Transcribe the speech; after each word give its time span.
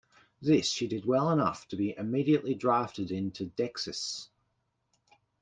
This 0.41 0.67
she 0.71 0.87
did 0.87 1.05
well 1.05 1.29
enough 1.29 1.67
to 1.67 1.75
be 1.75 1.93
immediately 1.95 2.55
drafted 2.55 3.11
into 3.11 3.51
Dexys. 3.51 4.29